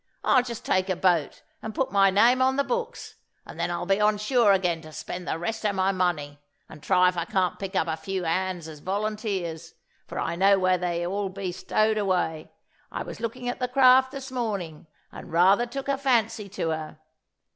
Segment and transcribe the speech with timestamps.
[0.23, 3.85] I'll just take a boat, and put my name on the books, and then I'll
[3.85, 7.25] be on shore again to spend the rest of my money, and try if I
[7.25, 9.75] can't pick up a few hands as volunteers,
[10.07, 12.51] for I know where they all be stowed away,
[12.91, 16.97] I was looking at the craft this morning, and rather took a fancy to her.